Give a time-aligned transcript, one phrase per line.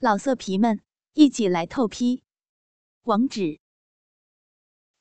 [0.00, 0.80] 老色皮们，
[1.14, 2.22] 一起来透批！
[3.02, 3.58] 网址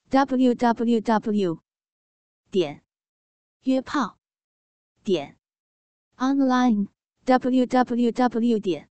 [0.10, 1.62] ：w w w
[2.50, 2.84] 点
[3.62, 4.18] 约炮
[5.04, 5.38] 点
[6.16, 6.88] online
[7.26, 8.90] w w w 点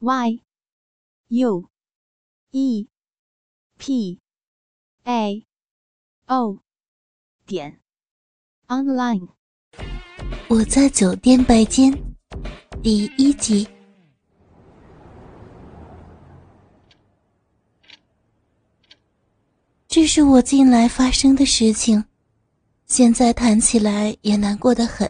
[0.00, 0.42] y
[1.28, 1.70] u
[2.50, 2.88] e
[3.78, 4.20] p
[5.04, 5.46] a
[6.26, 6.58] o
[7.46, 7.80] 点
[8.66, 9.28] online。
[10.48, 11.92] 我在酒店拜见，
[12.82, 13.68] 第一集。
[19.92, 22.02] 这是我近来发生的事情，
[22.86, 25.06] 现在谈起来也难过的很，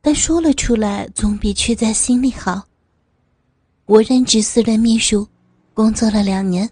[0.00, 2.62] 但说了出来总比却在心里好。
[3.86, 5.26] 我任职私人秘书，
[5.74, 6.70] 工作了两年，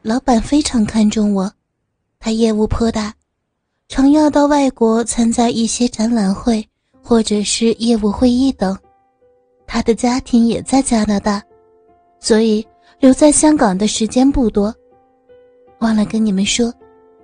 [0.00, 1.52] 老板非常看重我，
[2.18, 3.12] 他业务颇大，
[3.88, 6.66] 常要到外国参加一些展览会
[7.02, 8.74] 或者是业务会议等。
[9.66, 11.42] 他的家庭也在加拿大，
[12.20, 12.66] 所以
[13.00, 14.74] 留在香港的时间不多。
[15.82, 16.72] 忘了跟你们说，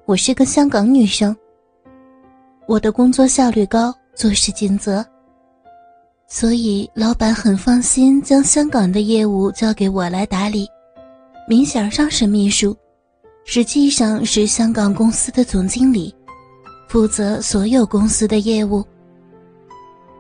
[0.05, 1.35] 我是个香港女生。
[2.67, 5.07] 我的工作效率高，做事尽责，
[6.27, 10.67] 所以老板很放心将香港的业务交给我来打理。
[11.49, 12.77] 明显上是秘书，
[13.45, 16.13] 实际上是香港公司的总经理，
[16.89, 18.85] 负责所有公司的业务。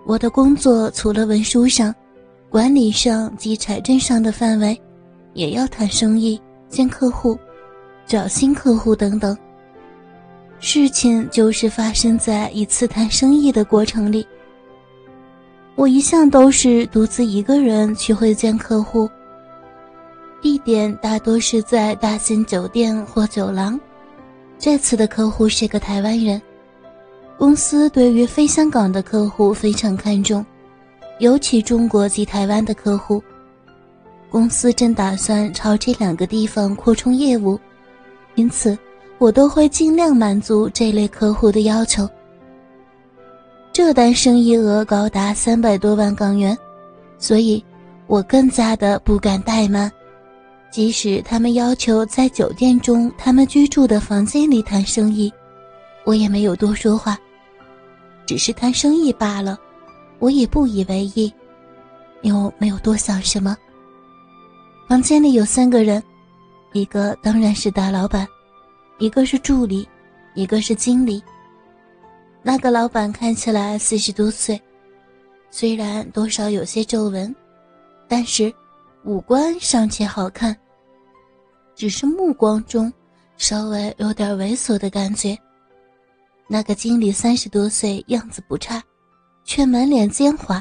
[0.06, 1.92] 我的工作除了文书上、
[2.48, 4.80] 管理上及财政上的范围，
[5.34, 7.36] 也要谈生意、见客户。
[8.08, 9.36] 找新客户等等，
[10.60, 14.26] 事情就是发生在一次谈生意的过程里。
[15.74, 19.06] 我一向都是独自一个人去会见客户，
[20.40, 23.78] 地点大多是在大型酒店或酒廊。
[24.58, 26.40] 这次的客户是个台湾人，
[27.36, 30.44] 公司对于非香港的客户非常看重，
[31.18, 33.22] 尤其中国及台湾的客户。
[34.30, 37.60] 公司正打算朝这两个地方扩充业务。
[38.38, 38.78] 因此，
[39.18, 42.08] 我都会尽量满足这类客户的要求。
[43.72, 46.56] 这单生意额高达三百多万港元，
[47.18, 47.62] 所以
[48.06, 49.90] 我更加的不敢怠慢。
[50.70, 55.32] 即使他们要求在酒店中他们居住的房间里谈生意，
[56.04, 57.18] 我也没有多说话，
[58.24, 59.58] 只是谈生意罢了。
[60.20, 61.32] 我也不以为意，
[62.22, 63.56] 又没有多想什么。
[64.88, 66.00] 房间里有三个人。
[66.72, 68.26] 一个当然是大老板，
[68.98, 69.88] 一个是助理，
[70.34, 71.22] 一个是经理。
[72.42, 74.60] 那个老板看起来四十多岁，
[75.50, 77.34] 虽然多少有些皱纹，
[78.06, 78.52] 但是
[79.04, 80.56] 五官尚且好看。
[81.74, 82.92] 只是目光中
[83.36, 85.38] 稍微有点猥琐的感觉。
[86.48, 88.82] 那个经理三十多岁，样子不差，
[89.44, 90.60] 却满脸奸猾。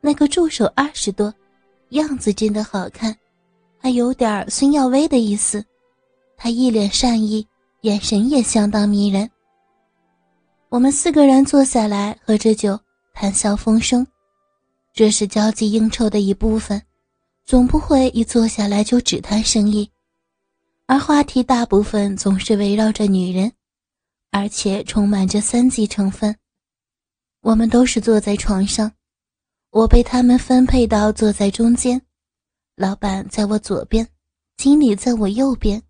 [0.00, 1.32] 那个助手二十多，
[1.90, 3.14] 样子真的好看。
[3.80, 5.64] 还有点孙耀威的意思，
[6.36, 7.46] 他一脸善意，
[7.82, 9.30] 眼神也相当迷人。
[10.68, 12.78] 我们四个人坐下来喝着酒，
[13.14, 14.06] 谈笑风生，
[14.92, 16.82] 这是交际应酬的一部分，
[17.46, 19.90] 总不会一坐下来就只谈生意，
[20.86, 23.50] 而话题大部分总是围绕着女人，
[24.30, 26.36] 而且充满着三级成分。
[27.40, 28.92] 我们都是坐在床上，
[29.70, 32.02] 我被他们分配到坐在中间。
[32.78, 34.06] 老板在我左边，
[34.56, 35.82] 经理在我右边，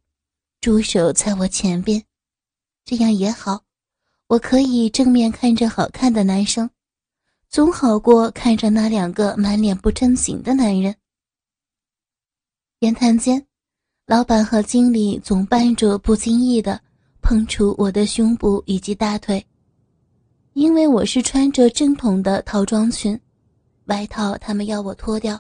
[0.59, 2.03] 助手在我前边，
[2.87, 3.63] 这样也好，
[4.27, 6.71] 我可以正面看着好看的男生，
[7.51, 10.97] 总好过看着那两个满脸不正经的男人。
[12.79, 13.47] 言谈间，
[14.07, 16.81] 老板和经理总伴着不经意的
[17.21, 19.47] 碰触我的胸部以及大腿，
[20.55, 23.21] 因为我是穿着正统的套装裙，
[23.89, 25.39] 外套他们要我脱掉。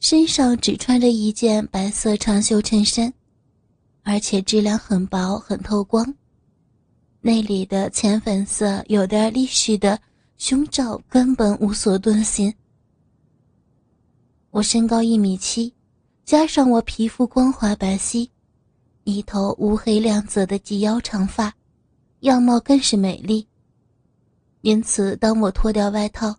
[0.00, 3.12] 身上只穿着一件白色长袖衬衫，
[4.02, 6.14] 而且质量很薄很透光。
[7.20, 10.00] 内里的浅粉色有点立式的
[10.36, 12.54] 胸罩根本无所遁形。
[14.50, 15.74] 我身高一米七，
[16.24, 18.30] 加上我皮肤光滑白皙，
[19.02, 21.52] 一头乌黑亮泽的及腰长发，
[22.20, 23.46] 样貌更是美丽。
[24.60, 26.36] 因此，当我脱掉外套。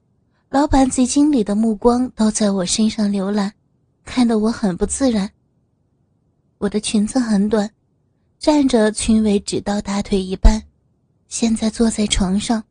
[0.49, 3.53] 老板及经理的目光都在我身上浏览，
[4.03, 5.29] 看得我很不自然。
[6.57, 7.69] 我的裙子很短，
[8.39, 10.59] 站着裙尾只到大腿一半，
[11.27, 12.63] 现在坐在床上，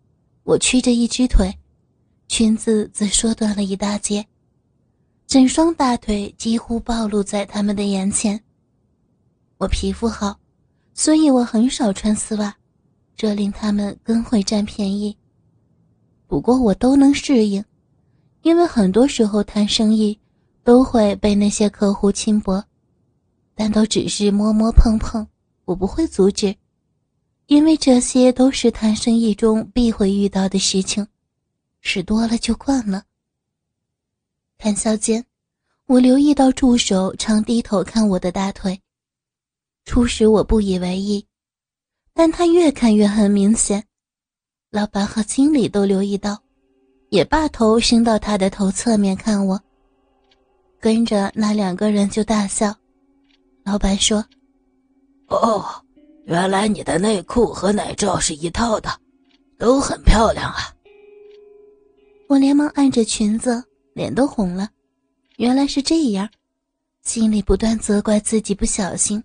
[0.43, 1.57] 我屈着一只腿，
[2.27, 4.27] 裙子则缩短了一大截，
[5.29, 8.43] 整双大腿几乎暴露在他们的眼前。
[9.57, 10.37] 我皮肤好，
[10.95, 12.53] 所以我很少穿丝袜，
[13.15, 15.17] 这令他们更会占便宜。
[16.27, 17.65] 不过我都能适应。
[18.43, 20.19] 因为很多时候谈生意，
[20.63, 22.65] 都会被那些客户轻薄，
[23.55, 25.27] 但都只是摸摸碰碰，
[25.65, 26.55] 我不会阻止，
[27.47, 31.07] 因为这些都是谈生意中必会遇到的事情，
[31.81, 33.05] 事多了就惯了。
[34.57, 35.25] 谈笑间，
[35.87, 38.81] 我留意到助手常低头看我的大腿，
[39.85, 41.27] 初时我不以为意，
[42.15, 43.85] 但他越看越很明显，
[44.71, 46.43] 老板和经理都留意到。
[47.11, 49.61] 也把头伸到他的头侧面看我，
[50.79, 52.75] 跟着那两个人就大笑。
[53.65, 54.25] 老板说
[55.29, 55.65] ：“哦，
[56.25, 58.91] 原来你的内裤和奶罩是一套的，
[59.59, 60.75] 都很漂亮啊！”
[62.29, 63.65] 我连忙按着裙子，
[63.95, 64.69] 脸都红了。
[65.37, 66.29] 原来是这样，
[67.03, 69.23] 心里不断责怪自己不小心。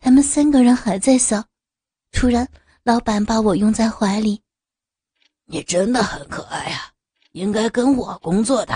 [0.00, 1.44] 他们三个人还在笑，
[2.10, 2.48] 突然，
[2.82, 4.40] 老板把我拥在怀里。
[5.50, 6.92] 你真的很可爱呀，
[7.32, 8.74] 应该跟我工作的。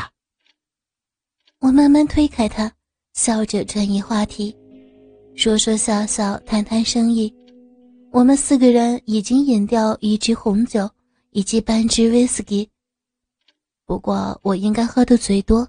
[1.59, 2.73] 我慢慢推开他，
[3.13, 4.57] 笑着转移话题，
[5.37, 7.33] 说说笑笑，谈谈生意。
[8.11, 10.91] 我们四个人已经饮掉一支红酒
[11.33, 12.67] 以及半支威士忌，
[13.85, 15.69] 不过我应该喝的最多。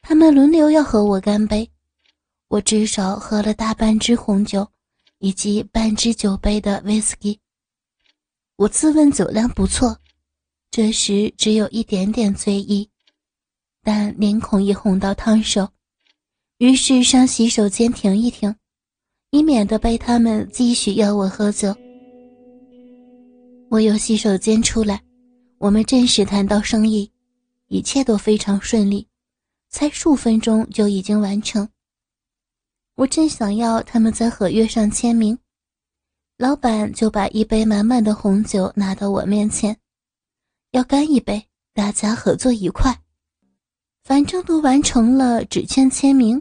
[0.00, 1.68] 他们轮流要和我干杯，
[2.46, 4.64] 我至少喝了大半支红酒
[5.18, 7.40] 以及半支酒杯的威士忌。
[8.54, 9.98] 我自问酒量不错。
[10.72, 12.88] 这时只有一点点醉意，
[13.82, 15.68] 但脸孔已红到烫手，
[16.58, 18.54] 于是上洗手间停一停，
[19.30, 21.74] 以免得被他们继续要我喝酒。
[23.68, 25.02] 我由洗手间出来，
[25.58, 27.10] 我们正式谈到生意，
[27.66, 29.04] 一切都非常顺利，
[29.70, 31.68] 才数分钟就已经完成。
[32.94, 35.36] 我正想要他们在合约上签名，
[36.38, 39.76] 老板就把一杯满满的红酒拿到我面前。
[40.72, 41.44] 要干一杯，
[41.74, 42.96] 大家合作愉快。
[44.04, 46.40] 反正都完成了，只欠签名，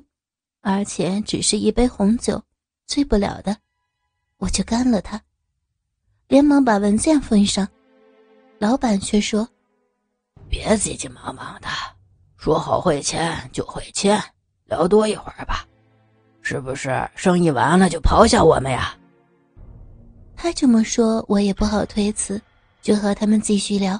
[0.61, 2.41] 而且只是一杯红酒，
[2.85, 3.57] 醉不了的，
[4.37, 5.19] 我就干了他。
[6.27, 7.67] 连忙把文件封上，
[8.59, 9.47] 老板却说
[10.47, 11.67] ：“别急急忙忙的，
[12.37, 14.21] 说好会签就会签，
[14.65, 15.65] 聊多一会儿吧。
[16.41, 18.95] 是不是生意完了就抛下我们呀？”
[20.37, 22.39] 他这么说，我也不好推辞，
[22.81, 23.99] 就和他们继续聊。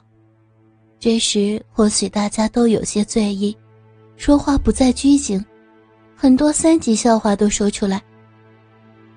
[1.00, 3.56] 这时，或许大家都有些醉意，
[4.18, 5.44] 说话不再拘谨，
[6.14, 8.02] 很多三级笑话都说出来。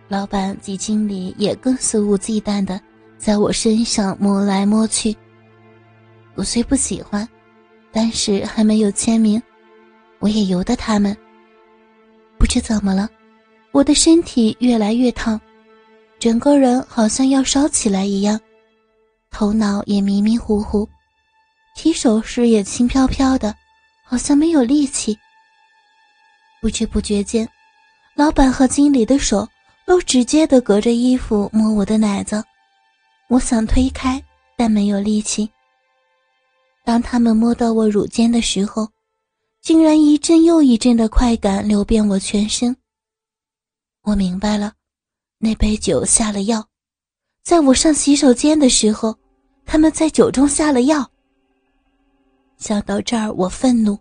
[0.06, 2.81] 老板及经理也更肆无忌惮的
[3.19, 5.17] 在我身上摸来摸去。
[6.34, 7.29] 我虽不喜欢，
[7.90, 9.43] 但是还没有签名，
[10.20, 11.17] 我也由得他们。
[12.38, 13.08] 不知怎么了，
[13.73, 15.40] 我的身体越来越烫，
[16.20, 18.38] 整个人好像要烧起来一样，
[19.32, 20.88] 头脑也迷迷糊糊。
[21.74, 23.54] 提手时也轻飘飘的，
[24.04, 25.19] 好像没有力气。
[26.60, 27.48] 不知不觉间，
[28.14, 29.48] 老板和经理的手
[29.86, 32.42] 都直接的隔着衣服摸我的奶子，
[33.28, 34.22] 我想推开，
[34.56, 35.50] 但没有力气。
[36.84, 38.88] 当他们摸到我乳尖的时候，
[39.60, 42.76] 竟然一阵又一阵的快感流遍我全身。
[44.02, 44.72] 我明白了，
[45.38, 46.69] 那杯酒下了药，
[47.44, 49.16] 在我上洗手间的时候，
[49.64, 51.08] 他们在酒中下了药。
[52.62, 53.99] 想到这儿，我愤怒，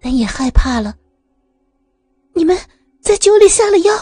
[0.00, 0.96] 但也害怕了。
[2.34, 2.58] 你们
[3.02, 3.92] 在酒里下了药？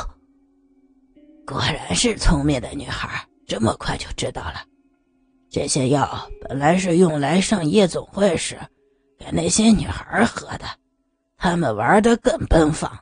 [1.45, 4.65] 果然是聪明的女孩，这么快就知道了。
[5.51, 8.57] 这些药本来是用来上夜总会时
[9.19, 10.65] 给那些女孩喝的，
[11.37, 12.97] 她们玩的更奔放。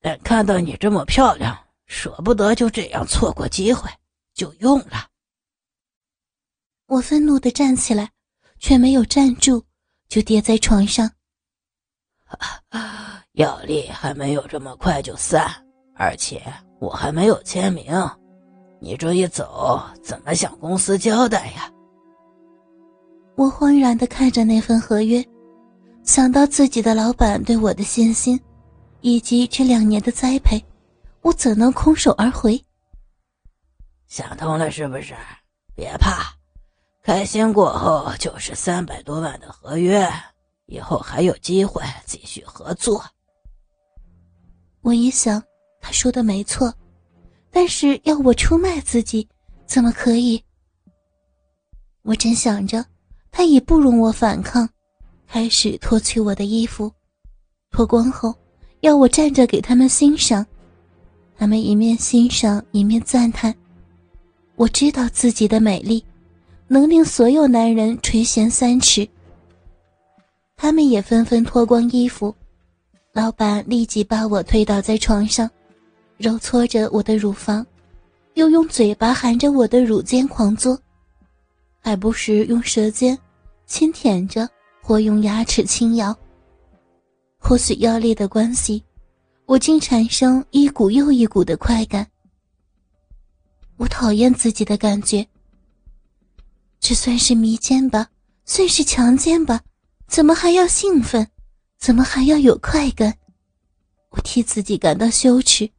[0.00, 3.90] 但看到你这么漂亮，舍不得就这样错过机会，
[4.34, 5.08] 就用了。
[6.86, 8.08] 我愤怒的站起来，
[8.60, 9.64] 却没有站住。
[10.12, 11.10] 就跌在床上，
[13.32, 15.50] 药力还没有这么快就散，
[15.96, 16.42] 而且
[16.80, 17.86] 我还没有签名，
[18.78, 21.72] 你这一走怎么向公司交代呀？
[23.36, 25.26] 我慌然的看着那份合约，
[26.04, 28.38] 想到自己的老板对我的信心，
[29.00, 30.62] 以及这两年的栽培，
[31.22, 32.62] 我怎能空手而回？
[34.08, 35.14] 想通了是不是？
[35.74, 36.36] 别怕。
[37.02, 40.08] 开心过后就是三百多万的合约，
[40.66, 43.04] 以后还有机会继续合作。
[44.82, 45.42] 我一想，
[45.80, 46.72] 他说的没错，
[47.50, 49.28] 但是要我出卖自己，
[49.66, 50.40] 怎么可以？
[52.02, 52.84] 我正想着，
[53.32, 54.68] 他已不容我反抗，
[55.26, 56.92] 开始脱去我的衣服，
[57.72, 58.32] 脱光后
[58.80, 60.46] 要我站着给他们欣赏，
[61.36, 63.52] 他们一面欣赏一面赞叹。
[64.54, 66.04] 我知道自己的美丽。
[66.72, 69.06] 能令所有男人垂涎三尺。
[70.56, 72.34] 他们也纷纷脱光衣服，
[73.12, 75.50] 老板立即把我推倒在床上，
[76.16, 77.66] 揉搓着我的乳房，
[78.36, 80.80] 又用嘴巴含着我的乳尖狂做，
[81.78, 83.18] 还不时用舌尖
[83.66, 84.48] 轻舔着
[84.80, 86.16] 或用牙齿轻咬。
[87.36, 88.82] 或许压力的关系，
[89.44, 92.06] 我竟产生一股又一股的快感。
[93.76, 95.26] 我讨厌自己的感觉，
[96.82, 98.08] 这算是迷奸吧，
[98.44, 99.60] 算是强奸吧，
[100.08, 101.24] 怎么还要兴奋？
[101.78, 103.16] 怎么还要有快感？
[104.10, 105.70] 我替自己感到羞耻，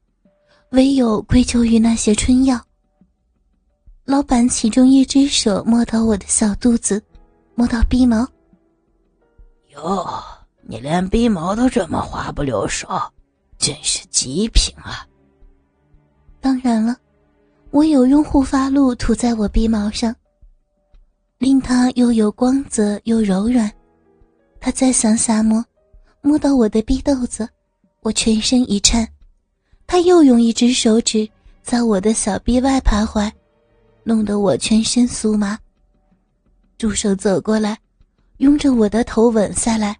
[0.70, 2.58] 唯有归咎于那些春药。
[4.06, 7.04] 老板其中一只手摸到我的小肚子，
[7.54, 8.26] 摸到鼻毛。
[9.74, 10.08] 哟，
[10.62, 12.88] 你连鼻毛都这么滑不溜手，
[13.58, 15.06] 真是极品啊！
[16.40, 16.96] 当然了，
[17.72, 20.16] 我有用护发露涂在我鼻毛上，
[21.38, 23.72] 令他又有光泽又柔软。
[24.60, 25.64] 他再向下摸。
[26.26, 27.46] 摸到我的逼豆子，
[28.00, 29.06] 我全身一颤。
[29.86, 31.30] 他又用一只手指
[31.62, 33.30] 在我的小臂外徘徊，
[34.04, 35.60] 弄得我全身酥麻。
[36.78, 37.78] 助手走过来，
[38.38, 39.98] 拥着我的头吻下来。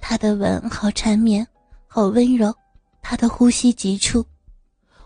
[0.00, 1.46] 他的吻好缠绵，
[1.86, 2.52] 好温柔，
[3.00, 4.24] 他的呼吸急促。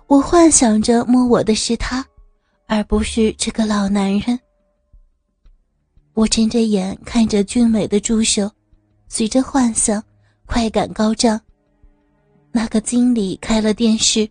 [0.07, 2.03] 我幻想着摸我的是他，
[2.67, 4.41] 而不是这个老男人。
[6.15, 8.51] 我睁着眼看着俊美的助手，
[9.09, 10.03] 随着幻想。
[10.47, 11.41] 快感高涨。
[12.51, 14.29] 那个经理开了电视，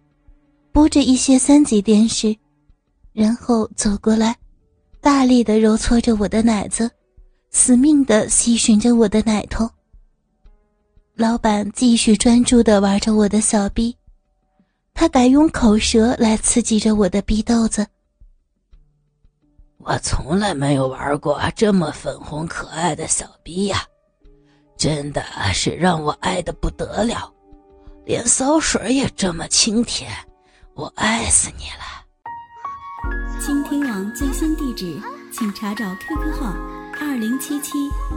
[0.73, 2.35] 播着一些三级电视，
[3.13, 4.35] 然后走过来，
[4.99, 6.91] 大力的揉搓着我的奶子，
[7.51, 9.69] 死命的吸吮着我的奶头。
[11.15, 13.95] 老板继续专注的玩着我的小逼，
[14.93, 17.87] 他改用口舌来刺激着我的逼豆子。
[19.79, 23.77] 我从来没有玩过这么粉红可爱的小逼呀！
[24.77, 27.33] 真的是让我爱的不得了，
[28.05, 30.11] 连骚水也这么清甜，
[30.73, 32.05] 我爱死你了！
[33.41, 36.53] 倾听网最新地址，请查找 QQ 号
[36.99, 37.71] 二零七七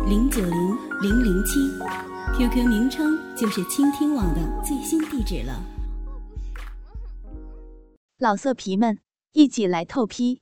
[0.04, 1.61] 零九零零零七
[2.37, 5.62] ，QQ 名称就是倾听网的最新地址了。
[8.19, 8.99] 老色皮们，
[9.33, 10.42] 一起来透批，